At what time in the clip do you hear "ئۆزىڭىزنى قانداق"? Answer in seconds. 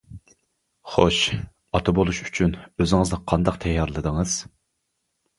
2.61-3.59